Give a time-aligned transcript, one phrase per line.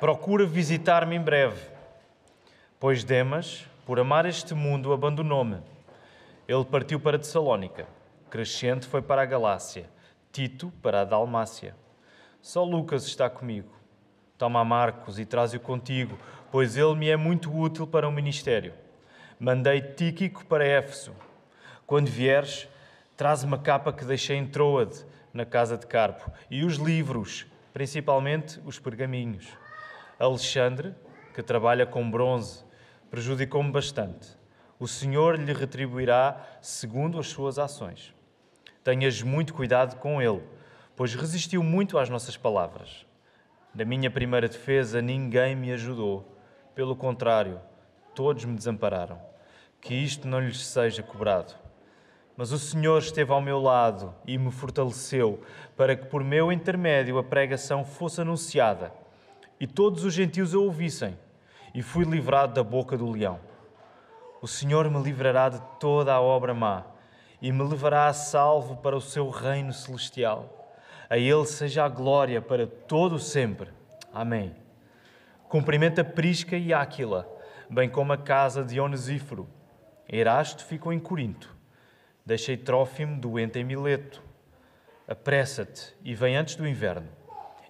[0.00, 1.70] procura visitar-me em breve,
[2.78, 5.58] pois Demas, por amar este mundo, abandonou-me.
[6.46, 7.86] Ele partiu para Tessalónica,
[8.28, 9.88] Crescente foi para a Galácia,
[10.30, 11.74] Tito para a Dalmácia.
[12.42, 13.74] Só Lucas está comigo.
[14.36, 16.18] Toma Marcos e traze-o contigo,
[16.52, 18.74] pois ele me é muito útil para o ministério.
[19.40, 21.12] Mandei Tíquico para Éfeso.
[21.86, 22.68] Quando vieres,
[23.16, 28.60] traz-me a capa que deixei em Troade, na casa de Carpo, e os livros, principalmente
[28.66, 29.46] os pergaminhos.
[30.18, 30.94] Alexandre,
[31.34, 32.64] que trabalha com bronze,
[33.10, 34.34] prejudicou-me bastante.
[34.78, 38.14] O Senhor lhe retribuirá segundo as suas ações.
[38.82, 40.42] Tenhas muito cuidado com ele,
[40.96, 43.04] pois resistiu muito às nossas palavras.
[43.74, 46.26] Na minha primeira defesa, ninguém me ajudou.
[46.74, 47.60] Pelo contrário,
[48.14, 49.20] todos me desampararam.
[49.82, 51.54] Que isto não lhes seja cobrado.
[52.38, 55.42] Mas o Senhor esteve ao meu lado e me fortaleceu,
[55.76, 58.90] para que por meu intermédio a pregação fosse anunciada
[59.58, 61.18] e todos os gentios a ouvissem,
[61.74, 63.38] e fui livrado da boca do leão.
[64.40, 66.84] O Senhor me livrará de toda a obra má
[67.40, 70.74] e me levará a salvo para o seu reino celestial.
[71.08, 73.70] A Ele seja a glória para todo o sempre.
[74.12, 74.54] Amém.
[75.48, 77.28] Cumprimenta Prisca e Áquila,
[77.68, 79.48] bem como a casa de Onesíforo.
[80.08, 81.54] Erasto ficou em Corinto.
[82.24, 84.22] Deixei Trófimo doente em Mileto.
[85.06, 87.08] Apressa-te e vem antes do inverno.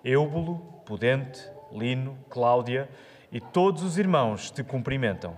[0.03, 2.89] Eúbulo, Pudente, Lino, Cláudia
[3.33, 5.37] e todos os irmãos te cumprimentam.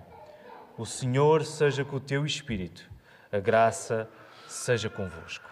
[0.76, 2.88] O Senhor seja com o teu espírito.
[3.32, 4.08] A graça
[4.46, 5.48] seja convosco.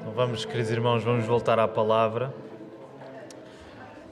[0.00, 2.32] Então vamos, queridos irmãos, vamos voltar à palavra.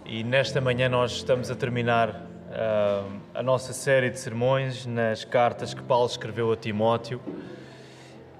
[0.05, 5.73] E nesta manhã nós estamos a terminar uh, a nossa série de sermões nas cartas
[5.73, 7.21] que Paulo escreveu a Timóteo.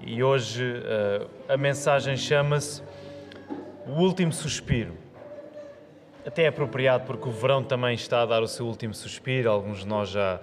[0.01, 2.83] E hoje uh, a mensagem chama-se
[3.87, 5.04] O Último Suspiro.
[6.25, 9.47] Até é apropriado porque o verão também está a dar o seu último suspiro.
[9.51, 10.39] Alguns de nós já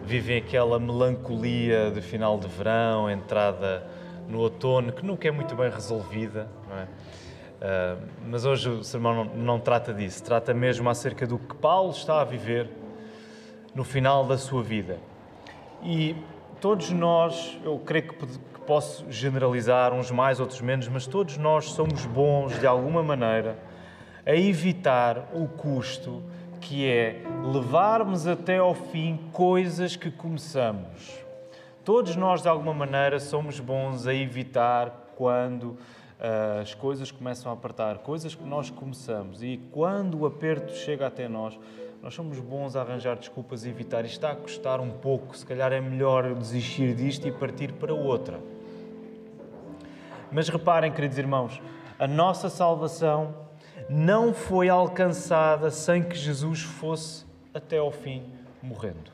[0.00, 3.86] vivem aquela melancolia de final de verão, entrada
[4.26, 6.48] no outono, que nunca é muito bem resolvida.
[6.70, 6.82] É?
[6.84, 11.90] Uh, mas hoje o sermão não, não trata disso, trata mesmo acerca do que Paulo
[11.90, 12.70] está a viver
[13.74, 14.98] no final da sua vida.
[15.82, 16.16] E
[16.58, 21.66] todos nós, eu creio que, que posso generalizar, uns mais, outros menos, mas todos nós
[21.66, 23.58] somos bons de alguma maneira
[24.24, 26.22] a evitar o custo
[26.60, 27.22] que é
[27.52, 31.20] levarmos até ao fim coisas que começamos.
[31.84, 37.54] Todos nós, de alguma maneira, somos bons a evitar quando uh, as coisas começam a
[37.54, 39.42] apertar, coisas que nós começamos.
[39.42, 41.58] E quando o aperto chega até nós,
[42.00, 44.04] nós somos bons a arranjar desculpas e evitar.
[44.04, 47.92] Isto está a custar um pouco, se calhar é melhor desistir disto e partir para
[47.92, 48.38] outra.
[50.30, 51.60] Mas reparem, queridos irmãos,
[51.98, 53.41] a nossa salvação
[53.88, 58.22] não foi alcançada sem que Jesus fosse até ao fim
[58.62, 59.10] morrendo.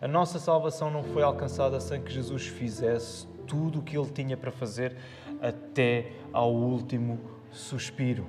[0.00, 4.36] A nossa salvação não foi alcançada sem que Jesus fizesse tudo o que ele tinha
[4.36, 4.96] para fazer
[5.40, 7.18] até ao último
[7.50, 8.26] suspiro.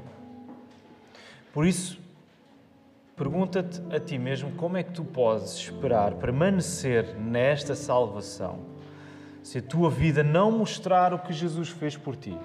[1.54, 2.00] Por isso,
[3.16, 8.60] pergunta-te a ti mesmo como é que tu podes esperar permanecer nesta salvação
[9.42, 12.38] se a tua vida não mostrar o que Jesus fez por ti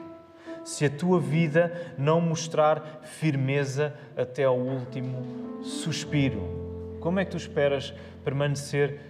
[0.65, 6.99] se a tua vida não mostrar firmeza até ao último suspiro?
[7.01, 7.95] Como é que tu esperas
[8.25, 9.01] permanecer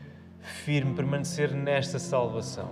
[0.40, 2.70] firme, permanecer nesta salvação?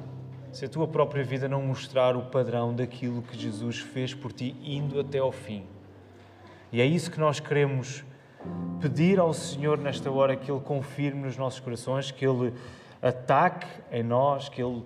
[0.53, 4.57] Se a tua própria vida não mostrar o padrão daquilo que Jesus fez por ti,
[4.63, 5.65] indo até ao fim.
[6.73, 8.05] E é isso que nós queremos
[8.81, 12.53] pedir ao Senhor nesta hora, que Ele confirme nos nossos corações, que Ele
[13.03, 14.83] ataque em nós, que Ele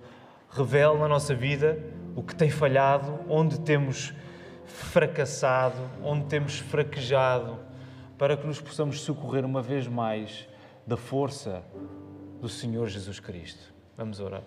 [0.55, 1.77] revele na nossa vida
[2.15, 4.13] o que tem falhado, onde temos
[4.65, 7.57] fracassado, onde temos fraquejado,
[8.17, 10.47] para que nos possamos socorrer uma vez mais
[10.85, 11.63] da força
[12.39, 13.73] do Senhor Jesus Cristo.
[13.97, 14.43] Vamos orar.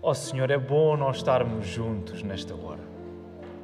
[0.00, 2.82] Ó oh, Senhor, é bom nós estarmos juntos nesta hora.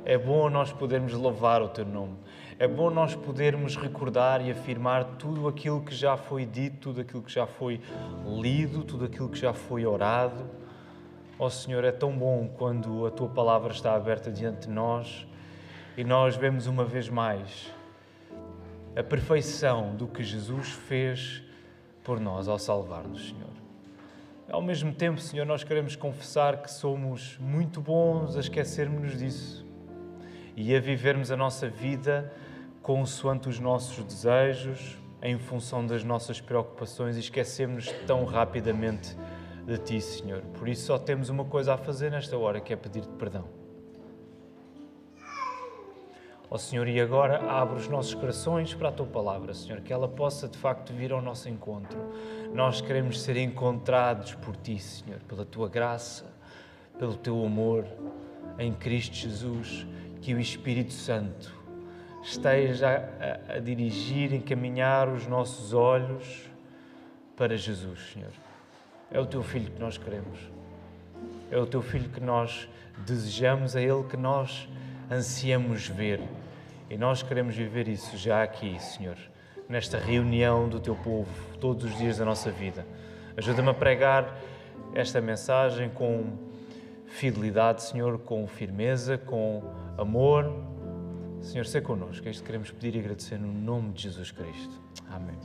[0.05, 2.16] É bom nós podermos louvar o Teu nome.
[2.60, 7.22] É bom nós podermos recordar e afirmar tudo aquilo que já foi dito, tudo aquilo
[7.22, 7.80] que já foi
[8.27, 10.44] lido, tudo aquilo que já foi orado.
[11.38, 15.24] Ó oh, Senhor, é tão bom quando a Tua palavra está aberta diante de nós
[15.97, 17.72] e nós vemos uma vez mais
[18.97, 21.41] a perfeição do que Jesus fez
[22.03, 23.53] por nós ao salvar-nos, Senhor.
[24.50, 29.65] Ao mesmo tempo, Senhor, nós queremos confessar que somos muito bons a esquecermos-nos disso
[30.56, 32.33] e a vivermos a nossa vida
[32.88, 39.14] consoante os nossos desejos, em função das nossas preocupações e esquecemos tão rapidamente
[39.66, 40.40] de Ti, Senhor.
[40.58, 43.44] Por isso só temos uma coisa a fazer nesta hora, que é pedir-te perdão.
[46.50, 49.92] Ó oh, Senhor, e agora abre os nossos corações para a tua palavra, Senhor, que
[49.92, 51.98] ela possa de facto vir ao nosso encontro.
[52.54, 56.24] Nós queremos ser encontrados por ti, Senhor, pela tua graça,
[56.98, 57.84] pelo teu amor
[58.58, 59.86] em Cristo Jesus,
[60.22, 61.58] que o Espírito Santo
[62.28, 63.09] esteja
[63.48, 66.48] a, a dirigir, encaminhar os nossos olhos
[67.36, 68.33] para Jesus, Senhor.
[69.10, 70.39] É o teu filho que nós queremos.
[71.51, 72.69] É o teu filho que nós
[73.07, 74.69] desejamos, é ele que nós
[75.10, 76.21] ansiamos ver.
[76.91, 79.16] E nós queremos viver isso já aqui, Senhor,
[79.69, 82.86] nesta reunião do teu povo, todos os dias da nossa vida.
[83.36, 84.36] Ajuda-me a pregar
[84.95, 86.36] esta mensagem com
[87.07, 89.63] fidelidade, Senhor, com firmeza, com
[89.97, 90.78] amor.
[91.42, 92.26] Senhor, seja connosco.
[92.26, 94.80] É isto que queremos pedir e agradecer no nome de Jesus Cristo.
[95.10, 95.36] Amém.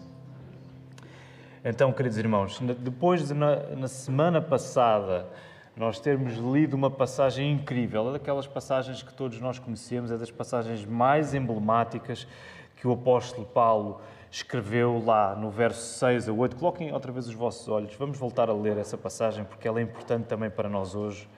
[1.64, 5.28] Então, queridos irmãos, depois de na, na semana passada
[5.76, 10.30] nós termos lido uma passagem incrível, é daquelas passagens que todos nós conhecemos, é das
[10.30, 12.28] passagens mais emblemáticas
[12.76, 16.56] que o apóstolo Paulo escreveu lá no verso 6 a 8.
[16.58, 19.84] Coloquem outra vez os vossos olhos, vamos voltar a ler essa passagem porque ela é
[19.84, 21.30] importante também para nós hoje.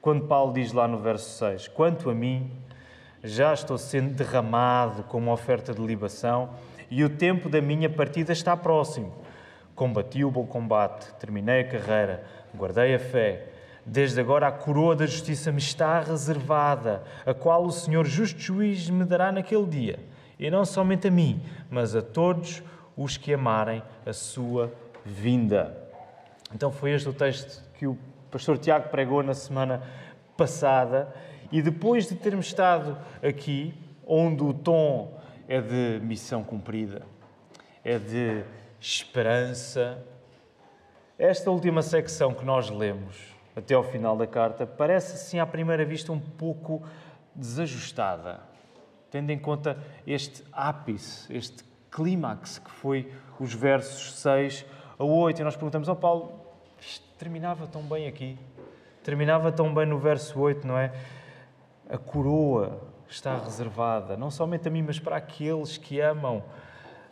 [0.00, 2.50] Quando Paulo diz lá no verso 6: Quanto a mim,
[3.22, 6.50] já estou sendo derramado como oferta de libação
[6.90, 9.12] e o tempo da minha partida está próximo.
[9.74, 12.24] Combati o bom combate, terminei a carreira,
[12.54, 13.46] guardei a fé.
[13.84, 18.90] Desde agora a coroa da justiça me está reservada, a qual o Senhor justo juiz
[18.90, 19.98] me dará naquele dia,
[20.38, 22.62] e não somente a mim, mas a todos
[22.96, 24.72] os que amarem a sua
[25.04, 25.76] vinda.
[26.54, 27.96] Então foi este o texto que o
[28.30, 29.82] pastor Tiago pregou na semana
[30.36, 31.12] passada,
[31.50, 33.74] e depois de termos estado aqui,
[34.06, 37.02] onde o tom é de missão cumprida,
[37.84, 38.44] é de
[38.80, 40.04] esperança.
[41.18, 43.16] Esta última secção que nós lemos,
[43.54, 46.82] até ao final da carta, parece assim à primeira vista um pouco
[47.34, 48.40] desajustada,
[49.10, 49.76] tendo em conta
[50.06, 54.64] este ápice, este clímax que foi os versos 6
[54.98, 55.40] a 8.
[55.40, 56.40] E nós perguntamos ao Paulo,
[56.80, 58.38] isto terminava tão bem aqui,
[59.02, 60.92] terminava tão bem no verso 8, não é?
[61.90, 66.42] A coroa está reservada, não somente a mim, mas para aqueles que amam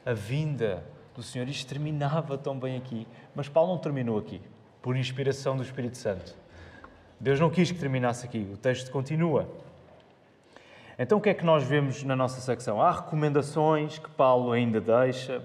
[0.07, 0.85] a vinda
[1.15, 1.49] do Senhor.
[1.49, 4.41] Isto terminava tão bem aqui, mas Paulo não terminou aqui,
[4.81, 6.35] por inspiração do Espírito Santo.
[7.19, 9.49] Deus não quis que terminasse aqui, o texto continua.
[10.97, 12.81] Então o que é que nós vemos na nossa secção?
[12.81, 15.43] Há recomendações que Paulo ainda deixa,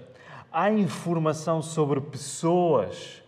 [0.52, 3.22] há informação sobre pessoas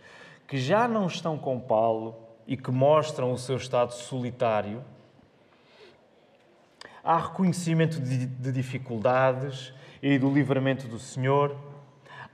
[0.46, 2.14] que já não estão com Paulo
[2.46, 4.82] e que mostram o seu estado solitário.
[7.08, 9.72] Há reconhecimento de dificuldades
[10.02, 11.56] e do livramento do Senhor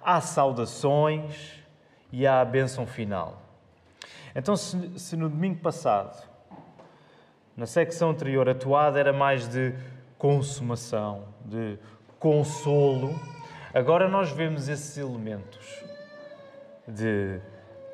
[0.03, 1.63] há saudações
[2.11, 3.43] e há a bênção final.
[4.35, 6.27] Então, se, se no domingo passado,
[7.55, 9.75] na secção anterior, a toada era mais de
[10.17, 11.79] consumação, de
[12.19, 13.21] consolo,
[13.75, 15.85] agora nós vemos esses elementos
[16.89, 17.39] de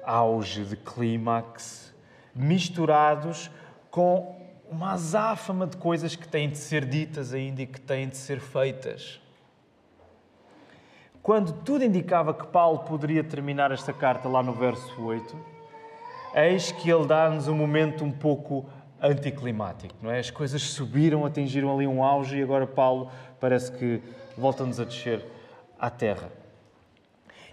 [0.04, 1.92] auge, de clímax,
[2.32, 3.50] misturados
[3.90, 4.37] com
[4.70, 8.40] uma azáfama de coisas que têm de ser ditas ainda e que têm de ser
[8.40, 9.20] feitas.
[11.22, 15.36] Quando tudo indicava que Paulo poderia terminar esta carta lá no verso 8,
[16.34, 18.66] eis que ele dá-nos um momento um pouco
[19.00, 20.18] anticlimático, não é?
[20.18, 23.10] As coisas subiram, atingiram ali um auge e agora Paulo
[23.40, 24.02] parece que
[24.36, 25.24] volta-nos a descer
[25.78, 26.30] à terra.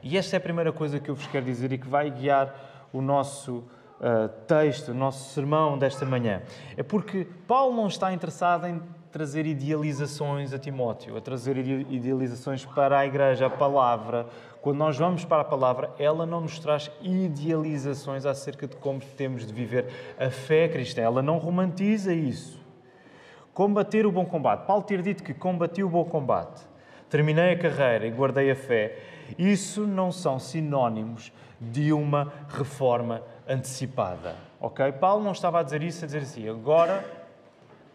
[0.01, 2.87] E esta é a primeira coisa que eu vos quero dizer e que vai guiar
[2.93, 3.63] o nosso
[3.99, 6.41] uh, texto, o nosso sermão desta manhã.
[6.75, 12.99] É porque Paulo não está interessado em trazer idealizações a Timóteo, a trazer idealizações para
[12.99, 14.27] a igreja, a palavra.
[14.61, 19.47] Quando nós vamos para a palavra, ela não nos traz idealizações acerca de como temos
[19.47, 19.87] de viver
[20.19, 21.01] a fé cristã.
[21.01, 22.59] Ela não romantiza isso.
[23.53, 24.65] Combater o bom combate.
[24.65, 26.61] Paulo ter dito que combati o bom combate,
[27.09, 28.99] terminei a carreira e guardei a fé,
[29.37, 34.35] isso não são sinónimos de uma reforma antecipada.
[34.59, 34.91] Ok?
[34.93, 37.05] Paulo não estava a dizer isso, a dizer assim, agora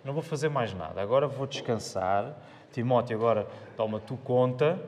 [0.05, 2.35] não vou fazer mais nada, agora vou descansar.
[2.73, 4.79] Timóteo, agora toma tu conta,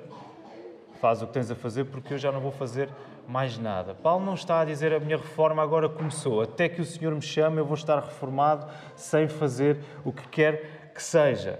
[1.00, 2.88] faz o que tens a fazer, porque eu já não vou fazer
[3.26, 3.92] mais nada.
[3.92, 7.22] Paulo não está a dizer a minha reforma agora começou, até que o Senhor me
[7.22, 11.58] chame, eu vou estar reformado sem fazer o que quer que seja.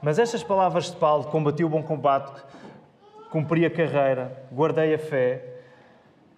[0.00, 2.42] Mas estas palavras de Paulo, combati o bom combate,
[3.30, 5.49] cumpri a carreira, guardei a fé,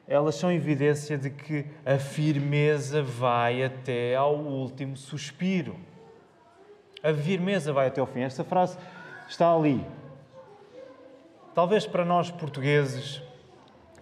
[0.07, 5.77] elas são evidência de que a firmeza vai até ao último suspiro.
[7.03, 8.21] A firmeza vai até ao fim.
[8.21, 8.77] Esta frase
[9.29, 9.85] está ali.
[11.55, 13.23] Talvez para nós portugueses,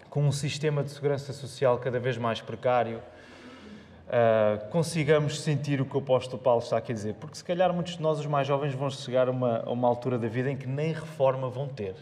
[0.08, 5.96] com um sistema de segurança social cada vez mais precário, uh, consigamos sentir o que
[5.96, 7.14] o apóstolo Paulo está aqui a dizer.
[7.14, 9.88] Porque se calhar muitos de nós, os mais jovens, vão chegar a uma, a uma
[9.88, 11.94] altura da vida em que nem reforma vão ter.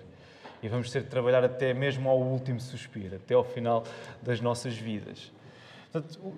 [0.62, 3.85] E vamos ter de trabalhar até mesmo ao último suspiro, até ao final
[4.23, 5.33] das nossas vidas.
[5.91, 6.35] Portanto,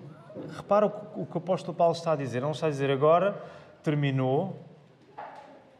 [0.55, 2.37] repara o que o apóstolo Paulo está a dizer.
[2.37, 3.41] Ele não está a dizer agora,
[3.83, 4.59] terminou,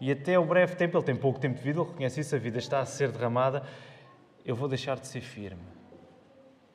[0.01, 2.39] e até o breve tempo, ele tem pouco tempo de vida, ele reconhece isso, a
[2.39, 3.61] vida está a ser derramada,
[4.43, 5.61] eu vou deixar de ser firme.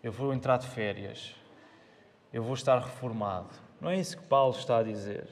[0.01, 1.35] Eu vou entrar de férias.
[2.33, 3.49] Eu vou estar reformado.
[3.81, 5.27] Não é isso que Paulo está a dizer.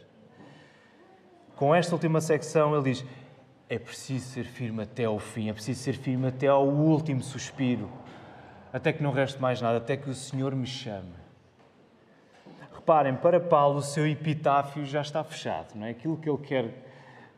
[1.55, 3.05] Com esta última secção, ele diz:
[3.69, 7.91] é preciso ser firme até ao fim, é preciso ser firme até ao último suspiro,
[8.73, 11.13] até que não reste mais nada, até que o Senhor me chame.
[12.75, 15.91] Reparem, para Paulo, o seu epitáfio já está fechado, não é?
[15.91, 16.85] Aquilo que ele quer,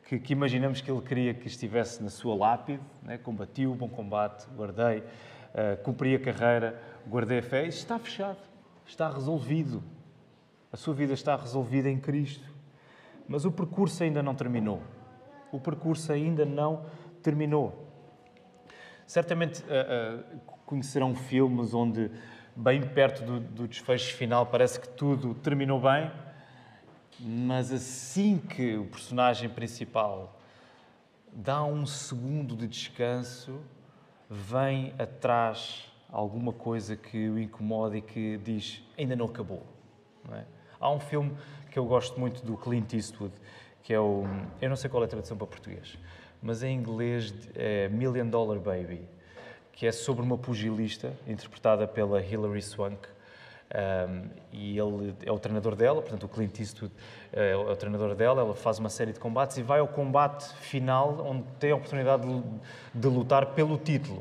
[0.04, 3.16] que, que imaginamos que ele queria que estivesse na sua lápide, é?
[3.16, 8.38] combati o bom combate, guardei, uh, cumpri a carreira, guardei a fé, isso está fechado,
[8.84, 9.82] está resolvido.
[10.72, 12.44] A sua vida está resolvida em Cristo.
[13.28, 14.82] Mas o percurso ainda não terminou
[15.52, 16.86] o percurso ainda não
[17.22, 17.86] terminou.
[19.06, 22.10] Certamente uh, uh, conhecerão filmes onde,
[22.54, 26.10] bem perto do, do desfecho final, parece que tudo terminou bem,
[27.20, 30.38] mas assim que o personagem principal
[31.32, 33.60] dá um segundo de descanso,
[34.28, 39.62] vem atrás alguma coisa que o incomoda e que diz ainda não acabou.
[40.26, 40.44] Não é?
[40.80, 41.36] Há um filme
[41.70, 43.34] que eu gosto muito do Clint Eastwood
[43.86, 44.24] que é o.
[44.60, 45.96] Eu não sei qual é a tradução para português,
[46.42, 49.08] mas em inglês é Million Dollar Baby,
[49.72, 52.98] que é sobre uma pugilista interpretada pela Hilary Swank.
[53.72, 56.92] Um, e ele é o treinador dela, portanto, o Clint Eastwood
[57.32, 58.40] é, é o treinador dela.
[58.40, 62.26] Ela faz uma série de combates e vai ao combate final, onde tem a oportunidade
[62.26, 62.42] de,
[62.92, 64.20] de lutar pelo título.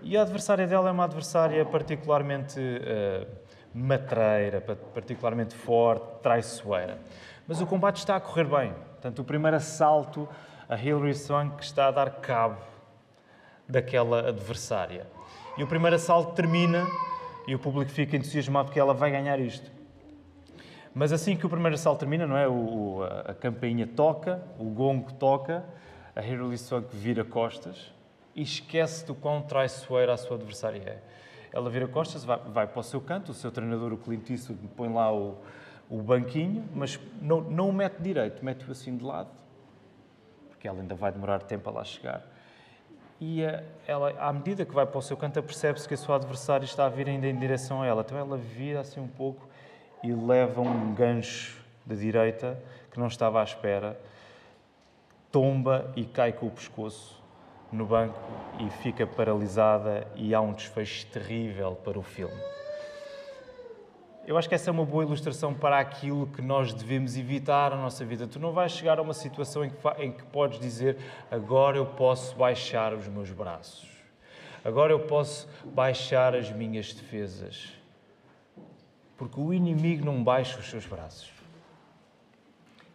[0.00, 3.26] E a adversária dela é uma adversária particularmente uh,
[3.74, 4.62] matreira,
[4.94, 6.98] particularmente forte, traiçoeira.
[7.46, 8.72] Mas o combate está a correr bem.
[8.72, 10.28] Portanto, o primeiro assalto,
[10.68, 12.58] a Hilary Swank está a dar cabo
[13.68, 15.06] daquela adversária.
[15.56, 16.84] E o primeiro assalto termina
[17.46, 19.70] e o público fica entusiasmado porque ela vai ganhar isto.
[20.92, 22.48] Mas assim que o primeiro assalto termina, não é?
[22.48, 25.64] O, a, campainha toca, o gongo toca,
[26.16, 27.92] a Hilary Swank vira costas
[28.34, 30.98] e esquece do quão traiçoeira a sua adversária é.
[31.52, 34.60] Ela vira costas, vai, vai para o seu canto, o seu treinador, o Clint Eastwood,
[34.76, 35.38] põe lá o,
[35.88, 39.30] o banquinho, mas não, não o mete direito, mete-o assim de lado,
[40.48, 42.26] porque ela ainda vai demorar tempo a lá chegar.
[43.20, 46.16] E eh, ela, à medida que vai para o seu canto, percebe-se que a sua
[46.16, 48.02] adversária está a vir ainda em direção a ela.
[48.02, 49.48] Então ela vira assim um pouco
[50.02, 52.58] e leva um gancho da direita
[52.90, 53.98] que não estava à espera,
[55.30, 57.22] tomba e cai com o pescoço
[57.72, 58.18] no banco
[58.58, 62.34] e fica paralisada e há um desfecho terrível para o filme.
[64.26, 67.76] Eu acho que essa é uma boa ilustração para aquilo que nós devemos evitar na
[67.76, 68.26] nossa vida.
[68.26, 70.98] Tu não vais chegar a uma situação em que, em que podes dizer
[71.30, 73.88] agora eu posso baixar os meus braços,
[74.64, 77.72] agora eu posso baixar as minhas defesas.
[79.16, 81.30] Porque o inimigo não baixa os seus braços.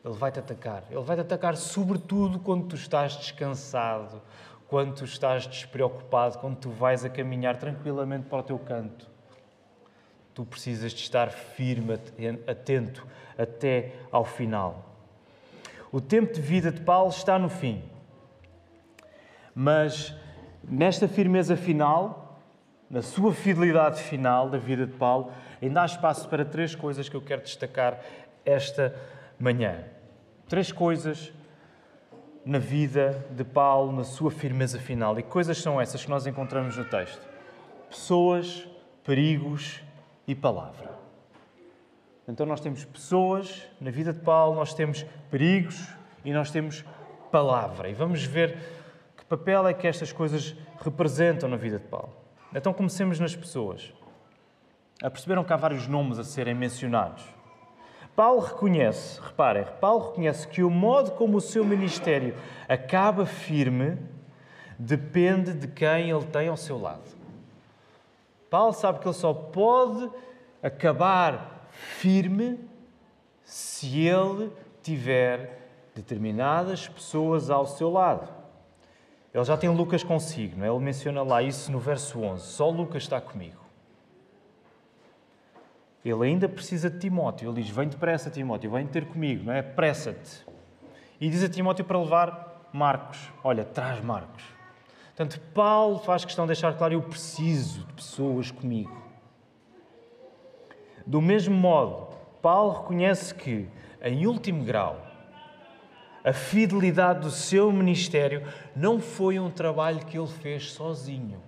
[0.04, 0.84] Ele vai-te atacar.
[0.92, 4.22] Ele vai-te atacar sobretudo quando tu estás descansado,
[4.68, 9.11] quando tu estás despreocupado, quando tu vais a caminhar tranquilamente para o teu canto
[10.34, 12.00] tu precisas de estar firme,
[12.48, 13.06] atento
[13.38, 14.92] até ao final.
[15.92, 17.84] O tempo de vida de Paulo está no fim.
[19.54, 20.16] Mas
[20.64, 22.40] nesta firmeza final,
[22.90, 27.16] na sua fidelidade final da vida de Paulo, ainda há espaço para três coisas que
[27.16, 28.00] eu quero destacar
[28.46, 28.96] esta
[29.38, 29.84] manhã.
[30.48, 31.34] Três coisas
[32.46, 35.20] na vida de Paulo, na sua firmeza final.
[35.20, 37.22] E que coisas são essas que nós encontramos no texto?
[37.90, 38.68] Pessoas,
[39.04, 39.82] perigos
[40.28, 40.92] e palavra.
[42.28, 45.88] Então nós temos pessoas na vida de Paulo, nós temos perigos
[46.24, 46.86] e nós temos
[47.32, 47.90] palavra.
[47.90, 48.58] E vamos ver
[49.18, 52.13] que papel é que estas coisas representam na vida de Paulo.
[52.54, 53.94] Então comecemos nas pessoas.
[55.00, 57.24] Perceberam que há vários nomes a serem mencionados.
[58.16, 62.36] Paulo reconhece, reparem, Paulo reconhece que o modo como o seu ministério
[62.68, 63.98] acaba firme
[64.78, 67.21] depende de quem ele tem ao seu lado.
[68.51, 70.12] Paulo sabe que ele só pode
[70.62, 72.60] acabar firme
[73.43, 74.51] se ele
[74.84, 78.27] tiver determinadas pessoas ao seu lado.
[79.34, 80.70] Ele já tem Lucas consigo, não é?
[80.70, 82.46] Ele menciona lá isso no verso 11.
[82.46, 83.62] Só Lucas está comigo.
[86.03, 87.50] Ele ainda precisa de Timóteo.
[87.50, 89.62] Ele diz: Vem depressa, Timóteo, vem ter comigo, não é?
[89.62, 90.46] Pressa-te.
[91.22, 93.31] E diz a Timóteo para levar Marcos.
[93.46, 94.43] Olha, traz Marcos.
[95.15, 98.96] Portanto, Paulo faz questão de deixar claro: eu preciso de pessoas comigo.
[101.06, 103.68] Do mesmo modo, Paulo reconhece que,
[104.01, 105.06] em último grau,
[106.24, 111.41] a fidelidade do seu ministério não foi um trabalho que ele fez sozinho.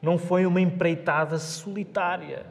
[0.00, 2.46] Não foi uma empreitada solitária,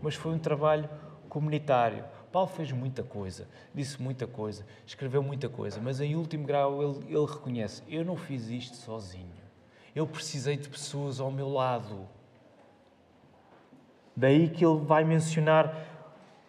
[0.00, 0.88] mas foi um trabalho
[1.28, 2.04] comunitário.
[2.30, 7.04] Paulo fez muita coisa, disse muita coisa, escreveu muita coisa, mas em último grau ele,
[7.08, 9.39] ele reconhece: eu não fiz isto sozinho.
[9.94, 12.06] Eu precisei de pessoas ao meu lado.
[14.14, 15.74] Daí que ele vai mencionar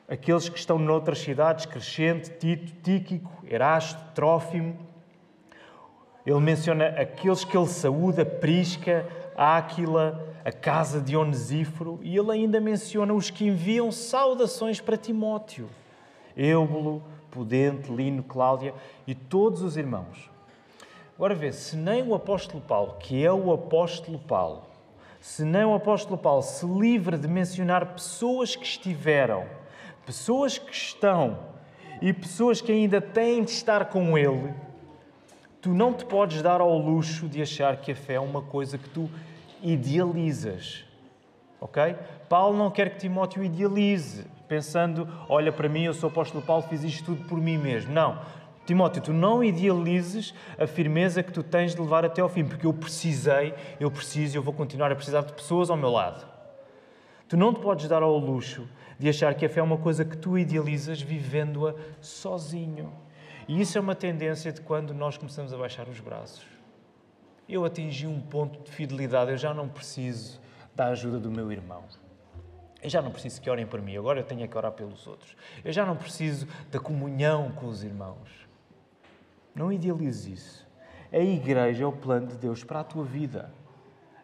[0.07, 4.77] aqueles que estão noutras cidades, Crescente, Tito, Tíquico, Erasto, Trófimo.
[6.25, 12.59] Ele menciona aqueles que ele saúda, Prisca, Áquila, a casa de Onesíforo, e ele ainda
[12.59, 15.69] menciona os que enviam saudações para Timóteo,
[16.35, 18.73] Eubulo, Pudente, Lino, Cláudia
[19.07, 20.30] e todos os irmãos.
[21.21, 24.63] Agora vê, se nem o apóstolo Paulo, que é o apóstolo Paulo,
[25.19, 29.45] se nem o apóstolo Paulo se livra de mencionar pessoas que estiveram,
[30.03, 31.37] pessoas que estão
[32.01, 34.51] e pessoas que ainda têm de estar com ele,
[35.61, 38.79] tu não te podes dar ao luxo de achar que a fé é uma coisa
[38.79, 39.07] que tu
[39.61, 40.85] idealizas.
[41.59, 41.95] Ok?
[42.27, 46.83] Paulo não quer que Timóteo idealize, pensando, olha para mim, eu sou apóstolo Paulo, fiz
[46.83, 47.93] isto tudo por mim mesmo.
[47.93, 48.40] Não.
[48.71, 52.65] Timóteo, tu não idealizes a firmeza que tu tens de levar até ao fim, porque
[52.65, 56.25] eu precisei, eu preciso, eu vou continuar a precisar de pessoas ao meu lado.
[57.27, 58.65] Tu não te podes dar ao luxo
[58.97, 62.93] de achar que a fé é uma coisa que tu idealizas vivendo-a sozinho.
[63.45, 66.45] E isso é uma tendência de quando nós começamos a baixar os braços.
[67.49, 70.39] Eu atingi um ponto de fidelidade, eu já não preciso
[70.73, 71.83] da ajuda do meu irmão.
[72.81, 75.35] Eu já não preciso que orem por mim, agora eu tenho que orar pelos outros.
[75.61, 78.40] Eu já não preciso da comunhão com os irmãos.
[79.53, 80.67] Não idealize isso.
[81.11, 83.51] A igreja é o plano de Deus para a tua vida.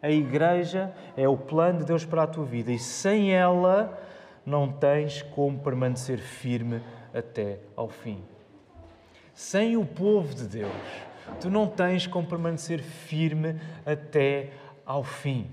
[0.01, 4.01] A igreja é o plano de Deus para a tua vida e sem ela
[4.45, 6.81] não tens como permanecer firme
[7.13, 8.23] até ao fim.
[9.33, 10.71] Sem o povo de Deus,
[11.41, 14.51] tu não tens como permanecer firme até
[14.85, 15.49] ao fim.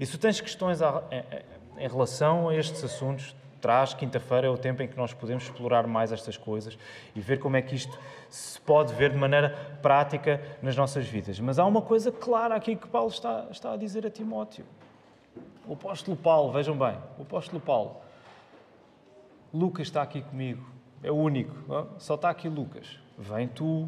[0.00, 0.80] E se tens questões
[1.76, 5.86] em relação a estes assuntos, traz quinta-feira é o tempo em que nós podemos explorar
[5.86, 6.76] mais estas coisas
[7.14, 7.98] e ver como é que isto
[8.28, 11.40] se pode ver de maneira prática nas nossas vidas.
[11.40, 14.66] Mas há uma coisa clara aqui que Paulo está, está a dizer a Timóteo.
[15.66, 17.96] O apóstolo Paulo, vejam bem, o apóstolo Paulo
[19.54, 20.64] Lucas está aqui comigo,
[21.02, 21.54] é o único,
[21.98, 22.98] só está aqui Lucas.
[23.18, 23.86] Vem tu,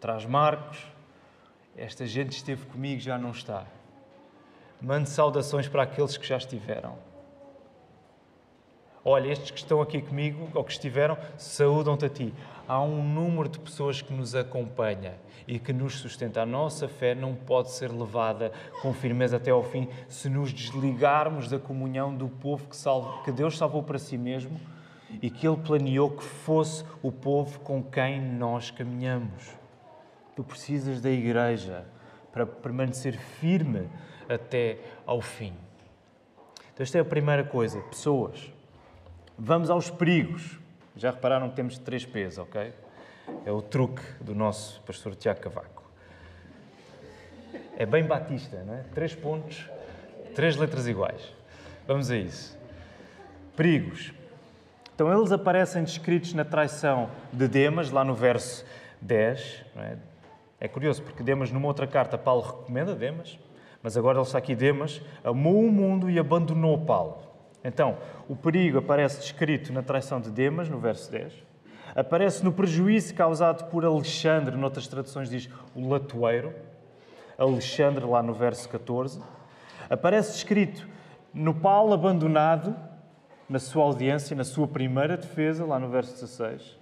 [0.00, 0.84] traz Marcos,
[1.76, 3.64] esta gente esteve comigo, já não está.
[4.80, 6.98] Mande saudações para aqueles que já estiveram.
[9.08, 12.34] Olha, estes que estão aqui comigo, ou que estiveram, saúdam-te a ti.
[12.66, 15.14] Há um número de pessoas que nos acompanha
[15.46, 16.42] e que nos sustenta.
[16.42, 18.50] A nossa fé não pode ser levada
[18.82, 23.56] com firmeza até ao fim se nos desligarmos da comunhão do povo que, que Deus
[23.56, 24.60] salvou para si mesmo
[25.22, 29.54] e que Ele planeou que fosse o povo com quem nós caminhamos.
[30.34, 31.86] Tu precisas da igreja
[32.32, 33.88] para permanecer firme
[34.28, 35.52] até ao fim.
[36.74, 38.55] Então, esta é a primeira coisa: pessoas.
[39.38, 40.58] Vamos aos perigos.
[40.96, 42.72] Já repararam que temos três P's, ok?
[43.44, 45.82] É o truque do nosso pastor Tiago Cavaco.
[47.76, 48.84] É bem batista, não é?
[48.94, 49.68] Três pontos,
[50.34, 51.34] três letras iguais.
[51.86, 52.56] Vamos a isso.
[53.54, 54.14] Perigos.
[54.94, 58.64] Então, eles aparecem descritos na traição de Demas, lá no verso
[59.02, 59.64] 10.
[59.76, 59.96] É?
[60.60, 60.68] é?
[60.68, 63.38] curioso, porque Demas, numa outra carta, Paulo recomenda Demas,
[63.82, 67.25] mas agora ele está aqui, Demas, amou o mundo e abandonou Paulo.
[67.66, 67.98] Então,
[68.28, 71.32] o perigo aparece descrito na traição de Demas, no verso 10.
[71.96, 76.54] Aparece no prejuízo causado por Alexandre, noutras traduções diz o latoeiro.
[77.36, 79.20] Alexandre, lá no verso 14.
[79.90, 80.86] Aparece descrito
[81.34, 82.74] no Paulo abandonado,
[83.48, 86.78] na sua audiência, na sua primeira defesa, lá no verso 16.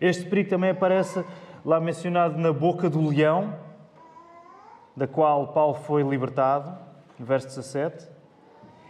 [0.00, 1.24] Este perigo também aparece
[1.64, 3.54] lá mencionado na boca do leão,
[4.96, 6.76] da qual Paulo foi libertado,
[7.16, 8.15] no verso 17.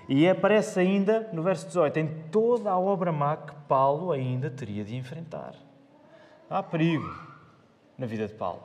[0.09, 4.85] E aparece ainda no verso 18, em toda a obra má que Paulo ainda teria
[4.85, 5.55] de enfrentar.
[6.49, 7.13] Há perigo
[7.99, 8.63] na vida de Paulo.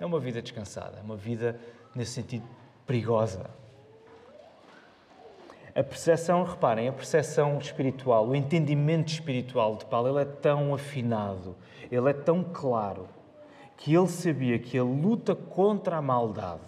[0.00, 1.60] É uma vida descansada, é uma vida,
[1.94, 2.44] nesse sentido,
[2.84, 3.48] perigosa.
[5.74, 11.56] A percepção, reparem, a percepção espiritual, o entendimento espiritual de Paulo, ele é tão afinado,
[11.90, 13.08] ele é tão claro,
[13.76, 16.60] que ele sabia que a luta contra a maldade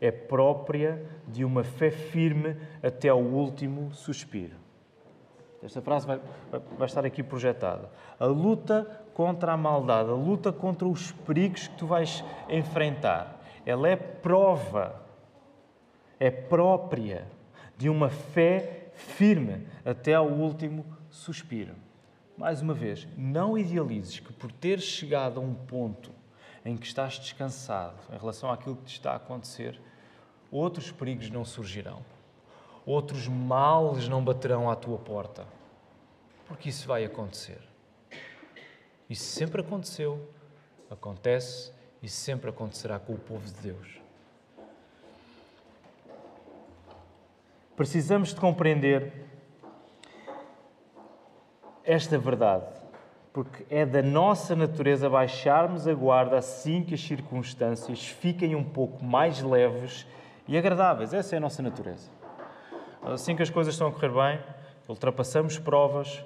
[0.00, 4.56] é própria de uma fé firme até ao último suspiro.
[5.62, 6.20] Esta frase vai,
[6.78, 7.90] vai, estar aqui projetada.
[8.20, 13.88] A luta contra a maldade, a luta contra os perigos que tu vais enfrentar, ela
[13.88, 15.02] é prova,
[16.20, 17.26] é própria
[17.76, 21.74] de uma fé firme até ao último suspiro.
[22.36, 26.12] Mais uma vez, não idealizes que por teres chegado a um ponto
[26.66, 29.80] em que estás descansado em relação àquilo que te está a acontecer,
[30.50, 32.04] outros perigos não surgirão,
[32.84, 35.46] outros males não baterão à tua porta,
[36.44, 37.60] porque isso vai acontecer.
[39.08, 40.28] Isso sempre aconteceu,
[40.90, 44.00] acontece e sempre acontecerá com o povo de Deus.
[47.76, 49.12] Precisamos de compreender
[51.84, 52.66] esta verdade,
[53.36, 59.04] porque é da nossa natureza baixarmos a guarda assim que as circunstâncias fiquem um pouco
[59.04, 60.06] mais leves
[60.48, 61.12] e agradáveis.
[61.12, 62.08] Essa é a nossa natureza.
[63.02, 64.40] Assim que as coisas estão a correr bem,
[64.88, 66.24] ultrapassamos provas,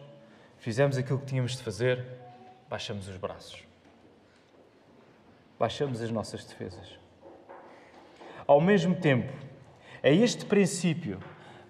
[0.59, 2.07] fizemos aquilo que tínhamos de fazer,
[2.68, 3.64] baixamos os braços.
[5.59, 6.96] Baixamos as nossas defesas.
[8.46, 9.33] Ao mesmo tempo,
[10.01, 11.18] é este princípio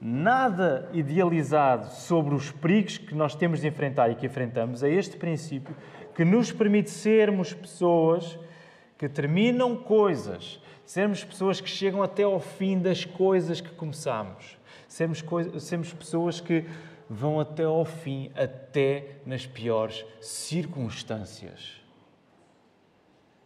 [0.01, 5.17] nada idealizado sobre os perigos que nós temos de enfrentar e que enfrentamos, é este
[5.17, 5.77] princípio
[6.15, 8.39] que nos permite sermos pessoas
[8.97, 14.59] que terminam coisas, sermos pessoas que chegam até ao fim das coisas que começamos,
[14.89, 15.25] sermos,
[15.59, 16.65] sermos pessoas que
[17.09, 21.81] vão até ao fim, até nas piores circunstâncias.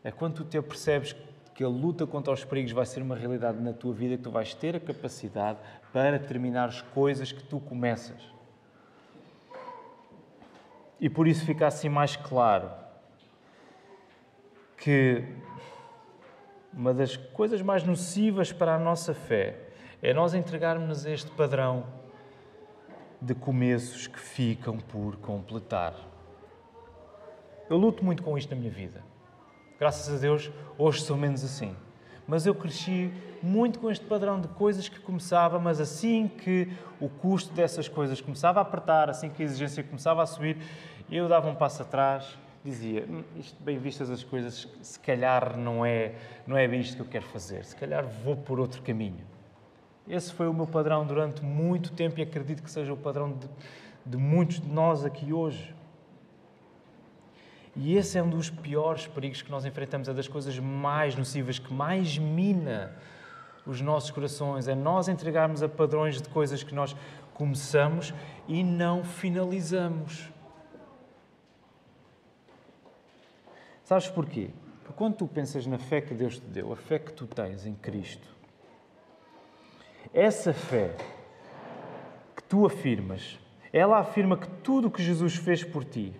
[0.02, 1.16] É quando tu te percebes
[1.54, 4.30] que a luta contra os perigos vai ser uma realidade na tua vida, que tu
[4.30, 5.58] vais ter a capacidade
[5.92, 8.20] para terminar as coisas que tu começas.
[11.00, 12.70] E por isso fica assim mais claro
[14.76, 15.24] que
[16.72, 19.60] uma das coisas mais nocivas para a nossa fé
[20.02, 21.86] é nós entregarmos este padrão
[23.20, 25.94] de começos que ficam por completar.
[27.70, 29.13] Eu luto muito com isto na minha vida.
[29.78, 31.74] Graças a Deus, hoje sou menos assim.
[32.28, 36.68] Mas eu cresci muito com este padrão de coisas que começava, mas assim que
[37.00, 40.58] o custo dessas coisas começava a apertar, assim que a exigência começava a subir,
[41.10, 45.84] eu dava um passo atrás, dizia, hum, isto bem vistas as coisas, se calhar não
[45.84, 46.14] é,
[46.46, 49.26] não é bem isto que eu quero fazer, se calhar vou por outro caminho.
[50.08, 53.48] Esse foi o meu padrão durante muito tempo e acredito que seja o padrão de,
[54.06, 55.74] de muitos de nós aqui hoje.
[57.76, 61.58] E esse é um dos piores perigos que nós enfrentamos, é das coisas mais nocivas,
[61.58, 62.96] que mais mina
[63.66, 66.94] os nossos corações, é nós entregarmos a padrões de coisas que nós
[67.32, 68.14] começamos
[68.46, 70.28] e não finalizamos.
[73.82, 74.50] Sabes porquê?
[74.82, 77.66] Porque quando tu pensas na fé que Deus te deu, a fé que tu tens
[77.66, 78.28] em Cristo,
[80.12, 80.94] essa fé
[82.36, 83.38] que tu afirmas,
[83.72, 86.14] ela afirma que tudo o que Jesus fez por ti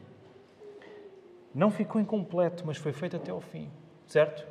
[1.55, 3.71] não ficou incompleto, mas foi feito até ao fim,
[4.07, 4.45] certo?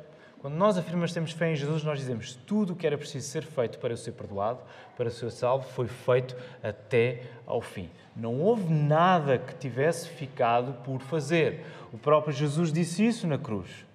[0.44, 3.26] Quando nós afirmamos que temos fé em Jesus, nós dizemos tudo o que era preciso
[3.26, 4.60] ser feito para eu ser perdoado,
[4.94, 7.90] para ser salvo, foi feito até ao fim.
[8.14, 11.64] Não houve nada que tivesse ficado por fazer.
[11.92, 13.86] O próprio Jesus disse isso na cruz.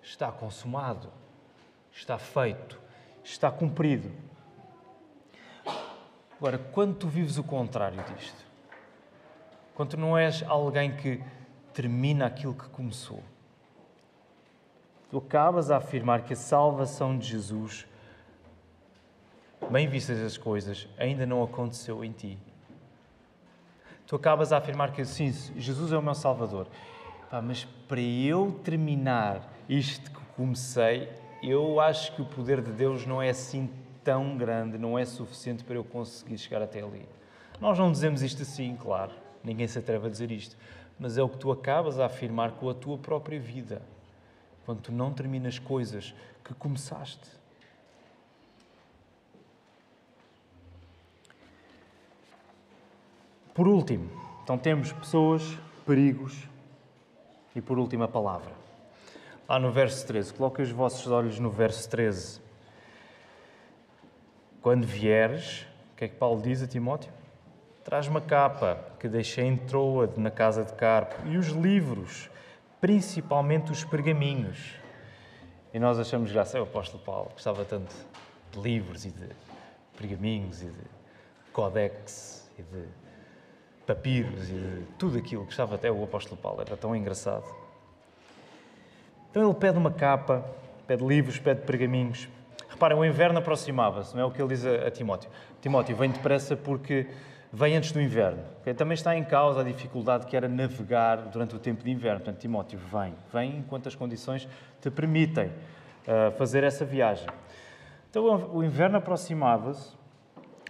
[0.00, 1.08] Está consumado,
[1.90, 2.80] está feito,
[3.24, 4.12] está cumprido.
[6.38, 8.46] Agora, quando tu vives o contrário disto,
[9.74, 11.20] quando tu não és alguém que
[11.72, 13.22] termina aquilo que começou.
[15.10, 17.86] Tu acabas a afirmar que a salvação de Jesus,
[19.70, 22.38] bem vistas as coisas, ainda não aconteceu em ti.
[24.06, 26.68] Tu acabas a afirmar que sim, Jesus é o meu Salvador.
[27.28, 31.08] Pá, mas para eu terminar isto que comecei,
[31.42, 33.70] eu acho que o poder de Deus não é assim
[34.04, 37.08] tão grande, não é suficiente para eu conseguir chegar até ali.
[37.60, 39.12] Nós não dizemos isto assim, claro.
[39.42, 40.56] Ninguém se atreve a dizer isto
[41.00, 43.80] mas é o que tu acabas a afirmar com a tua própria vida,
[44.66, 47.26] quando tu não terminas coisas que começaste.
[53.54, 54.10] Por último,
[54.44, 55.42] então temos pessoas,
[55.86, 56.46] perigos
[57.56, 58.52] e por último a palavra.
[59.48, 62.40] Lá no verso 13, coloquem os vossos olhos no verso 13.
[64.60, 67.19] Quando vieres, o que é que Paulo diz a Timóteo?
[67.84, 72.30] Traz uma capa que deixei em Troade, na casa de Carpo, e os livros,
[72.80, 74.74] principalmente os pergaminhos.
[75.72, 77.94] E nós achamos graça, é o apóstolo Paulo, gostava tanto
[78.52, 79.28] de livros e de
[79.96, 80.84] pergaminhos e de
[81.52, 82.84] códex e de
[83.86, 85.44] papiros e de tudo aquilo.
[85.44, 87.44] Gostava até o apóstolo Paulo, era tão engraçado.
[89.30, 90.44] Então ele pede uma capa,
[90.86, 92.28] pede livros, pede pergaminhos.
[92.68, 95.30] Reparem, o inverno aproximava-se, não é o que ele diz a Timóteo.
[95.60, 97.06] Timóteo, vem depressa porque
[97.52, 98.42] vem antes do inverno.
[98.60, 98.74] Okay?
[98.74, 102.20] Também está em causa a dificuldade que era navegar durante o tempo de inverno.
[102.20, 103.14] Portanto, Timóteo, vem.
[103.32, 104.48] Vem enquanto as condições
[104.80, 107.26] te permitem uh, fazer essa viagem.
[108.08, 109.94] Então, o inverno aproximava-se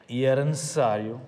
[0.08, 1.20] e era necessário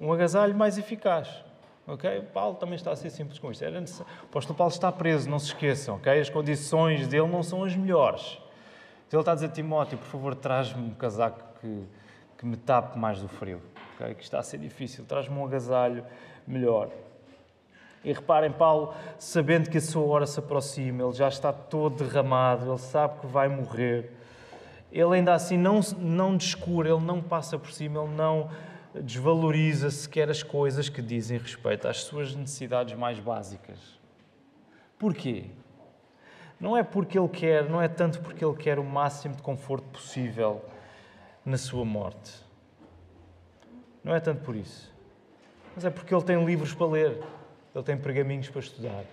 [0.00, 1.44] um agasalho mais eficaz.
[1.86, 2.22] Ok?
[2.32, 3.62] Paulo também está a ser simples com isto.
[3.62, 4.10] Era necessário...
[4.22, 5.96] O apóstolo Paulo está preso, não se esqueçam.
[5.96, 6.20] Ok?
[6.20, 8.38] As condições dele não são as melhores.
[9.06, 11.84] Então ele está a dizer, Timóteo, por favor, traz-me um casaco que,
[12.38, 13.60] que me tape mais do frio.
[14.12, 15.04] Que está a ser difícil.
[15.04, 16.04] Traz-me um agasalho
[16.46, 16.90] melhor.
[18.04, 22.70] E reparem, Paulo, sabendo que a sua hora se aproxima, ele já está todo derramado,
[22.70, 24.10] ele sabe que vai morrer.
[24.92, 28.50] Ele ainda assim não, não descura, ele não passa por cima, ele não
[28.94, 33.78] desvaloriza sequer as coisas que dizem respeito às suas necessidades mais básicas.
[34.98, 35.46] Porquê?
[36.60, 39.86] Não é porque ele quer, não é tanto porque ele quer o máximo de conforto
[39.88, 40.62] possível
[41.44, 42.43] na sua morte.
[44.04, 44.92] Não é tanto por isso.
[45.74, 47.22] Mas é porque ele tem livros para ler,
[47.74, 49.04] ele tem pergaminhos para estudar.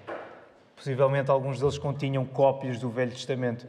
[0.75, 3.67] Possivelmente alguns deles continham cópias do Velho Testamento.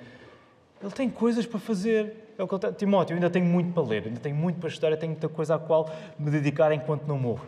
[0.83, 2.35] Ele tem coisas para fazer.
[2.37, 4.69] É o que ele Timóteo, eu ainda tenho muito para ler, ainda tenho muito para
[4.69, 7.47] estudar, eu tenho muita coisa à qual me dedicar enquanto não morro.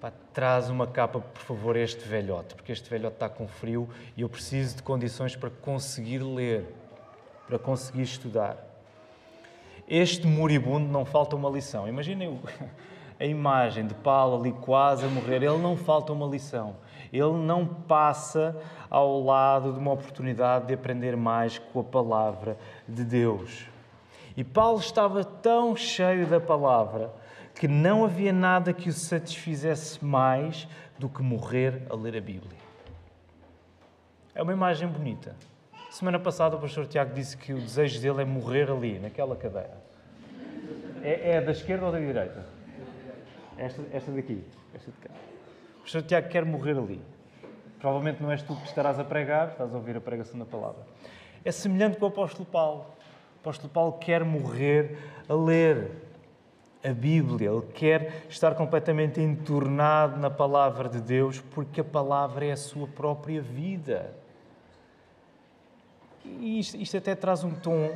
[0.00, 3.88] Pá, traz uma capa, por favor, a este velhote, porque este velhote está com frio
[4.16, 6.72] e eu preciso de condições para conseguir ler,
[7.48, 8.56] para conseguir estudar.
[9.88, 11.88] Este moribundo não falta uma lição.
[11.88, 12.38] Imaginem
[13.18, 16.76] a imagem de Paulo ali quase a morrer, ele não falta uma lição.
[17.12, 18.56] Ele não passa
[18.88, 23.66] ao lado de uma oportunidade de aprender mais com a palavra de Deus.
[24.36, 27.10] E Paulo estava tão cheio da palavra
[27.54, 32.58] que não havia nada que o satisfizesse mais do que morrer a ler a Bíblia.
[34.32, 35.34] É uma imagem bonita.
[35.90, 39.76] Semana passada o pastor Tiago disse que o desejo dele é morrer ali, naquela cadeira.
[41.02, 42.57] É, é da esquerda ou da direita?
[43.58, 44.42] Esta, esta daqui,
[44.74, 45.10] esta de cá.
[45.78, 47.02] O pastor Tiago quer morrer ali.
[47.78, 50.82] Provavelmente não és tu que estarás a pregar, estás a ouvir a pregação da palavra.
[51.44, 52.86] É semelhante com o apóstolo Paulo.
[53.36, 55.90] O apóstolo Paulo quer morrer a ler
[56.84, 62.52] a Bíblia, ele quer estar completamente entornado na palavra de Deus, porque a palavra é
[62.52, 64.14] a sua própria vida.
[66.24, 67.90] E isto, isto até traz um tom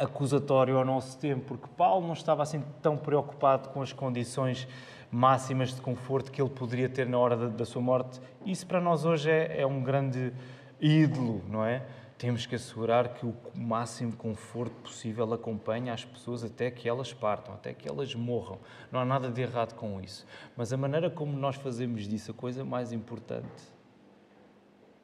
[0.00, 4.66] acusatório ao nosso tempo, porque Paulo não estava assim tão preocupado com as condições
[5.10, 8.20] máximas de conforto que ele poderia ter na hora da, da sua morte.
[8.44, 10.32] Isso para nós hoje é, é um grande
[10.80, 11.84] ídolo, não é?
[12.20, 17.54] temos que assegurar que o máximo conforto possível acompanha as pessoas até que elas partam,
[17.54, 18.58] até que elas morram.
[18.92, 20.26] Não há nada de errado com isso.
[20.54, 23.48] Mas a maneira como nós fazemos disso, a coisa mais importante,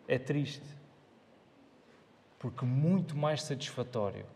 [0.06, 0.66] é triste.
[2.38, 4.26] Porque muito mais satisfatório,